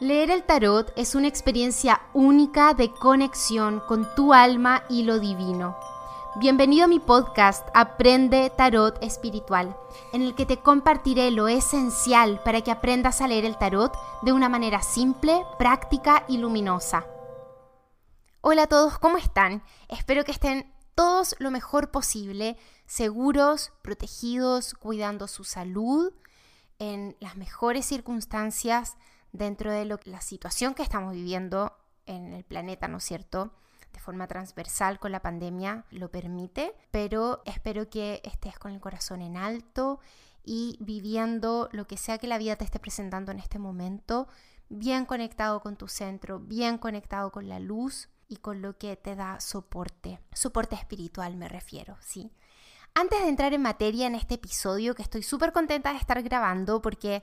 [0.00, 5.76] Leer el tarot es una experiencia única de conexión con tu alma y lo divino.
[6.36, 9.76] Bienvenido a mi podcast Aprende Tarot Espiritual,
[10.14, 13.92] en el que te compartiré lo esencial para que aprendas a leer el tarot
[14.22, 17.04] de una manera simple, práctica y luminosa.
[18.40, 19.62] Hola a todos, ¿cómo están?
[19.90, 22.56] Espero que estén todos lo mejor posible,
[22.86, 26.10] seguros, protegidos, cuidando su salud,
[26.78, 28.96] en las mejores circunstancias
[29.32, 31.76] dentro de la situación que estamos viviendo
[32.06, 33.52] en el planeta, ¿no es cierto?
[33.92, 39.20] De forma transversal con la pandemia lo permite, pero espero que estés con el corazón
[39.22, 40.00] en alto
[40.44, 44.28] y viviendo lo que sea que la vida te esté presentando en este momento,
[44.68, 49.16] bien conectado con tu centro, bien conectado con la luz y con lo que te
[49.16, 52.30] da soporte, soporte espiritual me refiero, ¿sí?
[52.94, 56.82] Antes de entrar en materia en este episodio, que estoy súper contenta de estar grabando
[56.82, 57.22] porque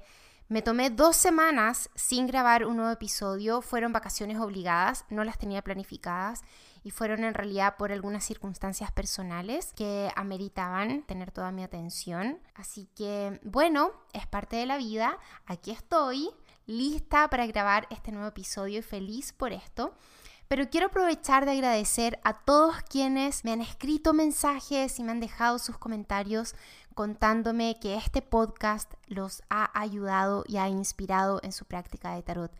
[0.49, 3.61] me tomé dos semanas sin grabar un nuevo episodio.
[3.61, 6.41] Fueron vacaciones obligadas, no las tenía planificadas
[6.83, 12.39] y fueron en realidad por algunas circunstancias personales que ameritaban tener toda mi atención.
[12.55, 15.17] Así que bueno, es parte de la vida.
[15.45, 16.29] Aquí estoy,
[16.65, 19.95] lista para grabar este nuevo episodio y feliz por esto.
[20.47, 25.19] Pero quiero aprovechar de agradecer a todos quienes me han escrito mensajes y me han
[25.19, 26.55] dejado sus comentarios
[26.93, 32.51] contándome que este podcast los ha ayudado y ha inspirado en su práctica de tarot.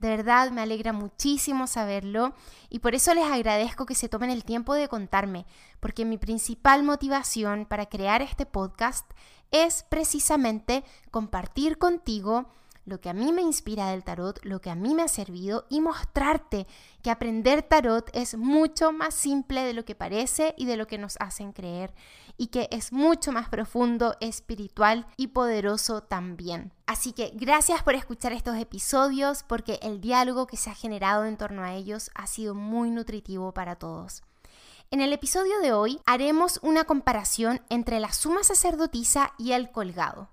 [0.00, 2.34] De verdad me alegra muchísimo saberlo
[2.68, 5.46] y por eso les agradezco que se tomen el tiempo de contarme,
[5.78, 9.08] porque mi principal motivación para crear este podcast
[9.50, 12.46] es precisamente compartir contigo
[12.86, 15.66] lo que a mí me inspira del tarot, lo que a mí me ha servido
[15.68, 16.66] y mostrarte
[17.02, 20.96] que aprender tarot es mucho más simple de lo que parece y de lo que
[20.96, 21.92] nos hacen creer
[22.38, 26.72] y que es mucho más profundo, espiritual y poderoso también.
[26.86, 31.36] Así que gracias por escuchar estos episodios porque el diálogo que se ha generado en
[31.36, 34.22] torno a ellos ha sido muy nutritivo para todos.
[34.92, 40.28] En el episodio de hoy haremos una comparación entre la suma sacerdotisa y el colgado.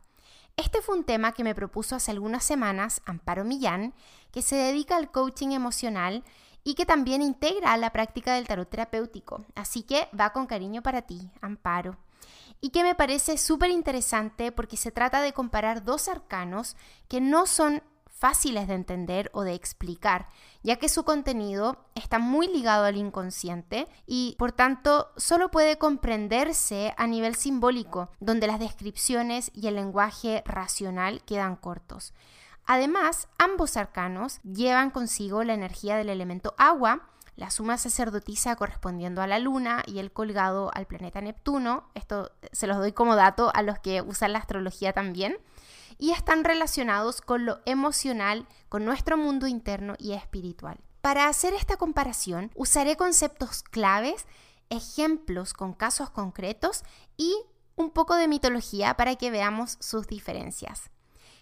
[0.56, 3.94] Este fue un tema que me propuso hace algunas semanas Amparo Millán,
[4.32, 6.24] que se dedica al coaching emocional
[6.64, 9.46] y que también integra la práctica del tarot terapéutico.
[9.56, 11.98] Así que va con cariño para ti, Amparo.
[12.62, 16.78] Y que me parece súper interesante porque se trata de comparar dos arcanos
[17.10, 17.82] que no son
[18.24, 20.30] fáciles de entender o de explicar,
[20.62, 26.94] ya que su contenido está muy ligado al inconsciente y por tanto solo puede comprenderse
[26.96, 32.14] a nivel simbólico, donde las descripciones y el lenguaje racional quedan cortos.
[32.66, 39.28] Además, ambos arcanos llevan consigo la energía del elemento agua, la suma sacerdotisa correspondiendo a
[39.28, 41.90] la luna y el colgado al planeta Neptuno.
[41.96, 45.38] Esto se los doy como dato a los que usan la astrología también
[45.98, 50.80] y están relacionados con lo emocional, con nuestro mundo interno y espiritual.
[51.02, 54.26] Para hacer esta comparación, usaré conceptos claves,
[54.70, 56.84] ejemplos con casos concretos
[57.18, 57.36] y
[57.76, 60.92] un poco de mitología para que veamos sus diferencias.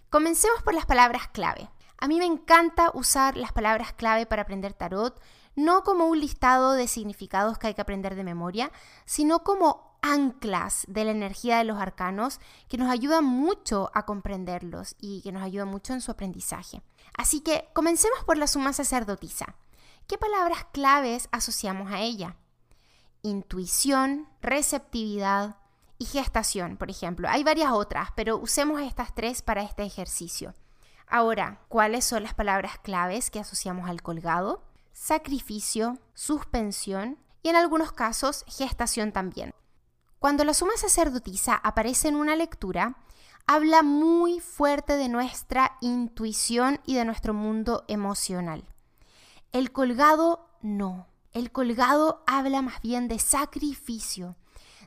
[0.10, 1.70] Comencemos por las palabras clave.
[1.98, 5.22] A mí me encanta usar las palabras clave para aprender tarot,
[5.56, 8.72] no como un listado de significados que hay que aprender de memoria,
[9.06, 14.96] sino como anclas de la energía de los arcanos que nos ayudan mucho a comprenderlos
[15.00, 16.82] y que nos ayudan mucho en su aprendizaje.
[17.18, 19.56] Así que comencemos por la suma sacerdotisa.
[20.08, 22.36] ¿Qué palabras claves asociamos a ella?
[23.22, 25.58] Intuición, receptividad
[26.00, 27.30] y gestación, por ejemplo.
[27.30, 30.56] Hay varias otras, pero usemos estas tres para este ejercicio.
[31.08, 34.64] Ahora, ¿cuáles son las palabras claves que asociamos al colgado?
[34.94, 39.54] Sacrificio, suspensión y en algunos casos gestación también.
[40.20, 42.98] Cuando la suma sacerdotisa aparece en una lectura,
[43.48, 48.64] habla muy fuerte de nuestra intuición y de nuestro mundo emocional.
[49.52, 51.08] El colgado no.
[51.34, 54.36] El colgado habla más bien de sacrificio,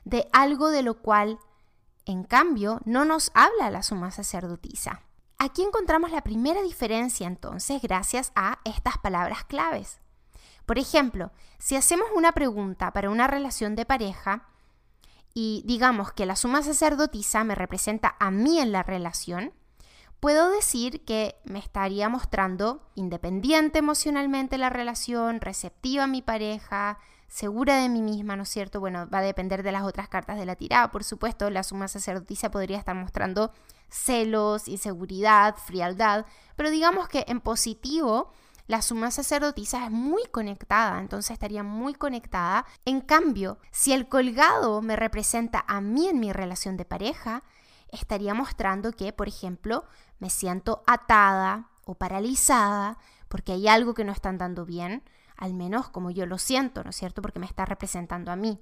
[0.03, 1.39] de algo de lo cual,
[2.05, 5.01] en cambio, no nos habla la suma sacerdotisa.
[5.45, 9.99] Aquí encontramos la primera diferencia entonces gracias a estas palabras claves.
[10.65, 14.47] Por ejemplo, si hacemos una pregunta para una relación de pareja,
[15.35, 19.53] y digamos que la suma sacerdotisa me representa a mí en la relación,
[20.19, 26.97] puedo decir que me estaría mostrando independiente emocionalmente la relación, receptiva a mi pareja,
[27.27, 28.79] segura de mí misma, ¿no es cierto?
[28.79, 31.87] Bueno, va a depender de las otras cartas de la tirada, por supuesto, la suma
[31.87, 33.51] sacerdotisa podría estar mostrando
[33.95, 36.25] celos, inseguridad, frialdad,
[36.55, 38.31] pero digamos que en positivo
[38.67, 42.65] la suma sacerdotisa es muy conectada, entonces estaría muy conectada.
[42.83, 47.43] En cambio, si el colgado me representa a mí en mi relación de pareja,
[47.89, 49.85] estaría mostrando que, por ejemplo,
[50.19, 52.97] me siento atada o paralizada
[53.29, 55.03] porque hay algo que no están dando bien,
[55.37, 57.21] al menos como yo lo siento, ¿no es cierto?
[57.21, 58.59] Porque me está representando a mí.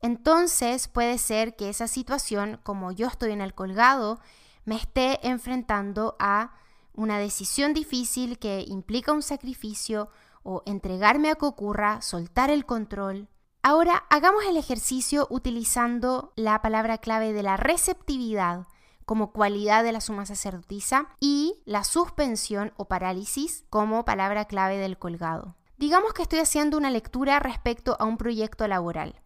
[0.00, 4.20] Entonces puede ser que esa situación, como yo estoy en el colgado,
[4.64, 6.54] me esté enfrentando a
[6.94, 10.08] una decisión difícil que implica un sacrificio
[10.42, 13.28] o entregarme a que ocurra, soltar el control.
[13.62, 18.66] Ahora hagamos el ejercicio utilizando la palabra clave de la receptividad
[19.04, 24.98] como cualidad de la suma sacerdotisa y la suspensión o parálisis como palabra clave del
[24.98, 25.56] colgado.
[25.76, 29.20] Digamos que estoy haciendo una lectura respecto a un proyecto laboral.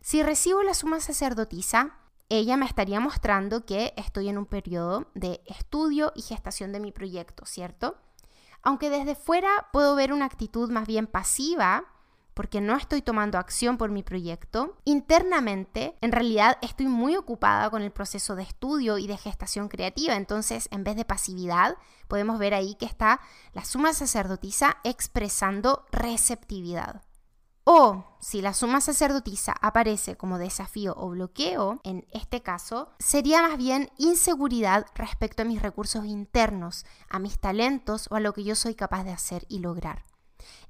[0.00, 1.99] Si recibo la suma sacerdotisa,
[2.30, 6.92] ella me estaría mostrando que estoy en un periodo de estudio y gestación de mi
[6.92, 7.96] proyecto, ¿cierto?
[8.62, 11.84] Aunque desde fuera puedo ver una actitud más bien pasiva,
[12.34, 17.82] porque no estoy tomando acción por mi proyecto, internamente en realidad estoy muy ocupada con
[17.82, 20.14] el proceso de estudio y de gestación creativa.
[20.14, 21.76] Entonces, en vez de pasividad,
[22.08, 23.20] podemos ver ahí que está
[23.52, 27.02] la suma sacerdotisa expresando receptividad.
[27.64, 33.56] O si la suma sacerdotisa aparece como desafío o bloqueo, en este caso, sería más
[33.56, 38.54] bien inseguridad respecto a mis recursos internos, a mis talentos o a lo que yo
[38.54, 40.04] soy capaz de hacer y lograr.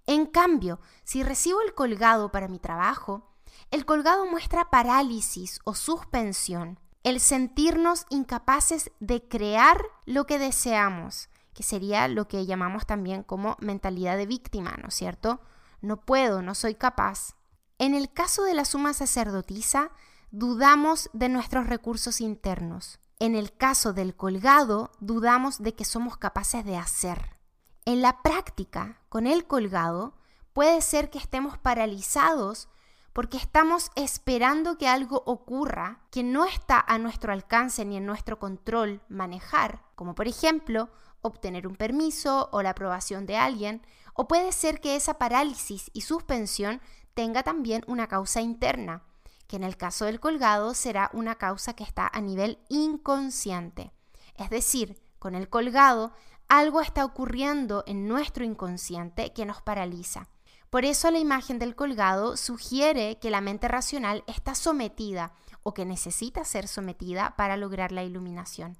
[0.06, 3.30] En cambio, si recibo el colgado para mi trabajo,
[3.70, 11.62] el colgado muestra parálisis o suspensión, el sentirnos incapaces de crear lo que deseamos, que
[11.62, 15.40] sería lo que llamamos también como mentalidad de víctima, ¿no es cierto?
[15.80, 17.36] No puedo, no soy capaz.
[17.78, 19.90] En el caso de la suma sacerdotisa,
[20.30, 23.00] dudamos de nuestros recursos internos.
[23.18, 27.36] En el caso del colgado, dudamos de que somos capaces de hacer.
[27.84, 30.14] En la práctica, con el colgado,
[30.52, 32.68] puede ser que estemos paralizados
[33.12, 38.38] porque estamos esperando que algo ocurra que no está a nuestro alcance ni en nuestro
[38.38, 40.90] control manejar, como por ejemplo
[41.22, 43.82] obtener un permiso o la aprobación de alguien,
[44.20, 46.82] o puede ser que esa parálisis y suspensión
[47.14, 49.02] tenga también una causa interna,
[49.46, 53.92] que en el caso del colgado será una causa que está a nivel inconsciente.
[54.34, 56.12] Es decir, con el colgado
[56.48, 60.28] algo está ocurriendo en nuestro inconsciente que nos paraliza.
[60.68, 65.32] Por eso la imagen del colgado sugiere que la mente racional está sometida
[65.62, 68.76] o que necesita ser sometida para lograr la iluminación.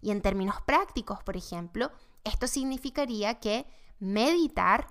[0.00, 1.90] Y en términos prácticos, por ejemplo,
[2.22, 3.66] esto significaría que
[3.98, 4.86] meditar,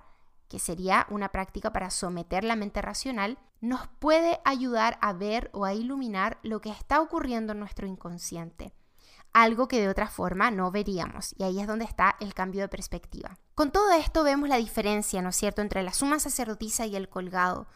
[0.48, 5.64] que sería una práctica para someter la mente racional, nos puede ayudar a ver o
[5.64, 8.74] a iluminar lo que está ocurriendo en nuestro inconsciente
[9.34, 11.34] algo que de otra forma no veríamos.
[11.36, 13.36] Y ahí es donde está el cambio de perspectiva.
[13.54, 17.08] Con todo esto vemos la diferencia, ¿no es cierto?, entre la suma sacerdotisa y el
[17.08, 17.66] colgado.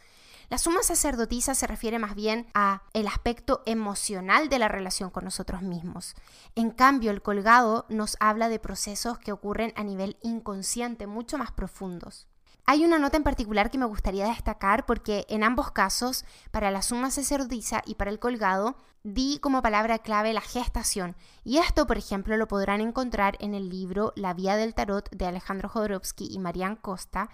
[0.50, 5.24] La suma sacerdotisa se refiere más bien a el aspecto emocional de la relación con
[5.24, 6.14] nosotros mismos.
[6.54, 11.52] En cambio, el colgado nos habla de procesos que ocurren a nivel inconsciente, mucho más
[11.52, 12.28] profundos.
[12.64, 16.82] Hay una nota en particular que me gustaría destacar porque en ambos casos, para la
[16.82, 21.16] suma sacerdotisa y para el colgado, di como palabra clave la gestación.
[21.44, 25.26] Y esto, por ejemplo, lo podrán encontrar en el libro La Vía del Tarot de
[25.26, 27.30] Alejandro Jodorowsky y Marian Costa,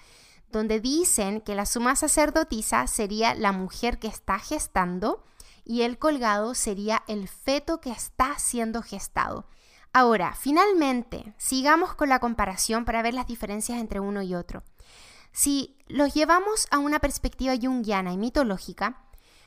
[0.54, 5.22] donde dicen que la suma sacerdotisa sería la mujer que está gestando
[5.64, 9.46] y el colgado sería el feto que está siendo gestado.
[9.92, 14.62] Ahora, finalmente, sigamos con la comparación para ver las diferencias entre uno y otro.
[15.32, 19.04] Si los llevamos a una perspectiva junguiana y mitológica,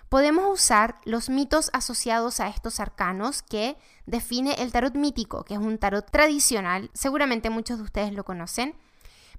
[0.09, 5.59] podemos usar los mitos asociados a estos arcanos que define el tarot mítico, que es
[5.59, 8.75] un tarot tradicional, seguramente muchos de ustedes lo conocen,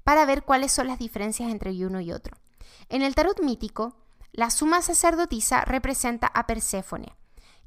[0.08, 2.34] para ver cuáles son las diferencias entre uno y otro.
[2.88, 3.94] En el tarot mítico,
[4.32, 7.14] la suma sacerdotisa representa a Perséfone,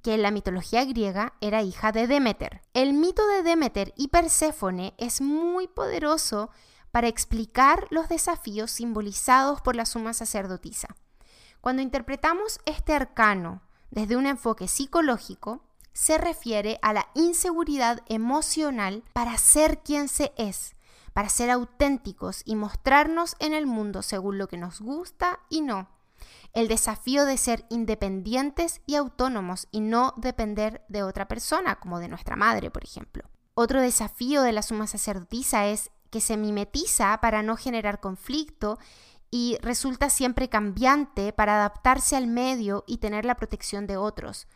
[0.02, 2.64] que en la mitología griega era hija de Demeter.
[2.74, 6.50] El mito de Demeter y Perséfone es muy poderoso
[6.90, 10.88] para explicar los desafíos simbolizados por la suma sacerdotisa.
[11.62, 15.62] Cuando interpretamos este arcano desde un enfoque psicológico,
[15.94, 20.74] se refiere a la inseguridad emocional para ser quien se es,
[21.14, 25.90] para ser auténticos y mostrarnos en el mundo según lo que nos gusta y no.
[26.54, 32.10] El desafío de ser independientes y autónomos y no depender de otra persona, como de
[32.10, 33.24] nuestra madre, por ejemplo.
[33.54, 38.78] Otro desafío de la suma sacerdotisa es que se mimetiza para no generar conflicto
[39.32, 44.48] y resulta siempre cambiante para adaptarse al medio y tener la protección de otros,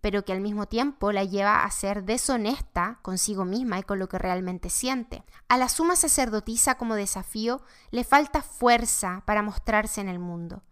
[0.00, 4.08] pero que al mismo tiempo la lleva a ser deshonesta consigo misma y con lo
[4.08, 5.24] que realmente siente.
[5.48, 10.62] A la suma sacerdotisa como desafío le falta fuerza para mostrarse en el mundo,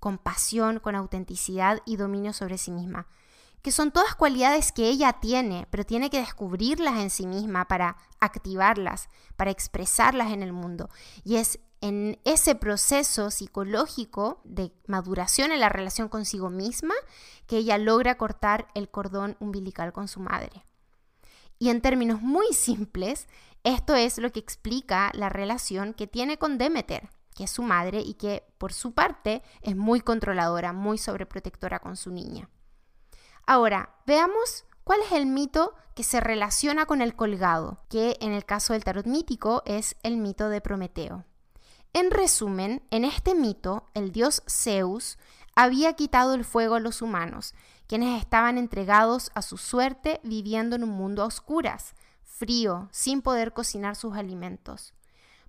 [0.00, 3.06] con pasión, con autenticidad y dominio sobre sí misma.
[3.62, 7.96] Que son todas cualidades que ella tiene, pero tiene que descubrirlas en sí misma para
[8.20, 10.88] activarlas, para expresarlas en el mundo.
[11.24, 16.94] Y es en ese proceso psicológico de maduración en la relación consigo misma
[17.46, 20.64] que ella logra cortar el cordón umbilical con su madre.
[21.58, 23.26] Y en términos muy simples,
[23.64, 28.00] esto es lo que explica la relación que tiene con Demeter, que es su madre
[28.00, 32.48] y que por su parte es muy controladora, muy sobreprotectora con su niña.
[33.50, 38.44] Ahora, veamos cuál es el mito que se relaciona con el colgado, que en el
[38.44, 41.24] caso del tarot mítico es el mito de Prometeo.
[41.94, 45.16] En resumen, en este mito, el dios Zeus
[45.56, 47.54] había quitado el fuego a los humanos,
[47.86, 53.54] quienes estaban entregados a su suerte viviendo en un mundo a oscuras, frío, sin poder
[53.54, 54.92] cocinar sus alimentos.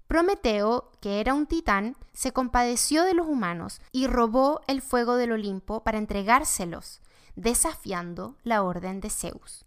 [0.07, 5.33] Prometeo, que era un titán, se compadeció de los humanos y robó el fuego del
[5.33, 7.01] Olimpo para entregárselos,
[7.35, 9.65] desafiando la orden de Zeus.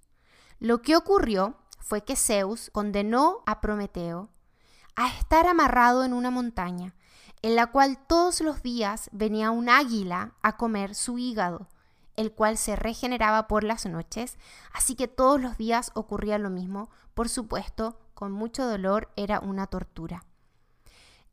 [0.59, 4.29] Lo que ocurrió fue que Zeus condenó a Prometeo
[4.95, 6.95] a estar amarrado en una montaña,
[7.43, 11.69] en la cual todos los días venía un águila a comer su hígado,
[12.17, 14.39] el cual se regeneraba por las noches,
[14.73, 19.67] así que todos los días ocurría lo mismo, por supuesto, con mucho dolor, era una
[19.67, 20.25] tortura.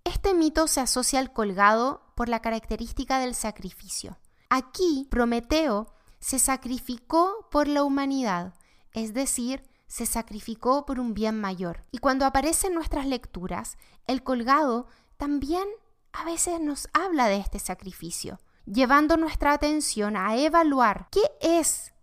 [0.03, 4.17] Este mito se asocia al colgado por la característica del sacrificio.
[4.49, 8.53] Aquí, Prometeo se sacrificó por la humanidad,
[8.93, 11.83] es decir, se sacrificó por un bien mayor.
[11.91, 15.67] Y cuando aparece en nuestras lecturas, el colgado también
[16.13, 21.93] a veces nos habla de este sacrificio, llevando nuestra atención a evaluar qué es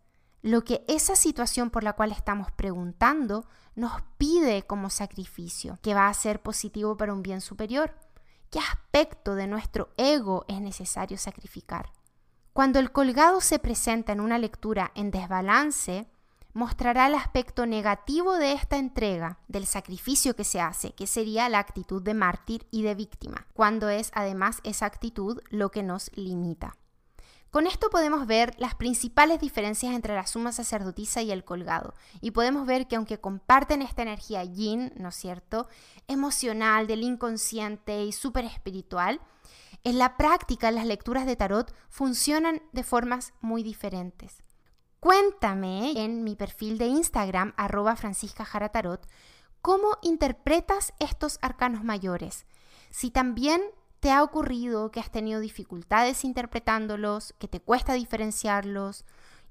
[0.42, 6.08] lo que esa situación por la cual estamos preguntando nos pide como sacrificio, que va
[6.08, 7.94] a ser positivo para un bien superior.
[8.50, 11.90] ¿Qué aspecto de nuestro ego es necesario sacrificar?
[12.56, 16.06] Cuando el colgado se presenta en una lectura en desbalance,
[16.54, 21.58] mostrará el aspecto negativo de esta entrega, del sacrificio que se hace, que sería la
[21.58, 26.78] actitud de mártir y de víctima, cuando es además esa actitud lo que nos limita.
[27.50, 32.30] Con esto podemos ver las principales diferencias entre la suma sacerdotisa y el colgado, y
[32.30, 35.68] podemos ver que aunque comparten esta energía yin, ¿no es cierto?,
[36.08, 39.20] emocional, del inconsciente y súper espiritual,
[39.86, 44.42] en la práctica las lecturas de tarot funcionan de formas muy diferentes.
[44.98, 49.06] Cuéntame en mi perfil de Instagram, arroba Francisca Jaratarot,
[49.62, 52.46] cómo interpretas estos arcanos mayores.
[52.90, 53.62] Si también
[54.00, 59.04] te ha ocurrido que has tenido dificultades interpretándolos, que te cuesta diferenciarlos,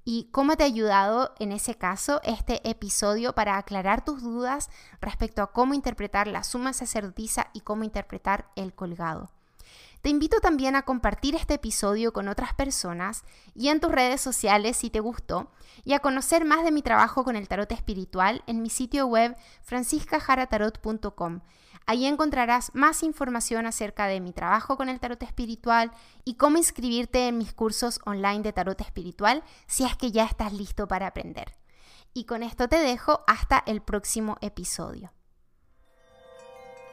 [0.03, 5.41] y cómo te ha ayudado en ese caso este episodio para aclarar tus dudas respecto
[5.41, 9.31] a cómo interpretar la suma sacerdotisa y cómo interpretar el colgado.
[10.05, 13.23] Te invito también a compartir este episodio con otras personas
[13.55, 15.49] y en tus redes sociales si te gustó
[15.83, 19.35] y a conocer más de mi trabajo con el tarot espiritual en mi sitio web
[19.63, 21.39] franciscajaratarot.com.
[21.87, 25.89] Ahí encontrarás más información acerca de mi trabajo con el tarot espiritual
[26.23, 30.53] y cómo inscribirte en mis cursos online de tarot espiritual si es que ya estás
[30.53, 31.55] listo para aprender.
[32.13, 35.11] Y con esto te dejo hasta el próximo episodio.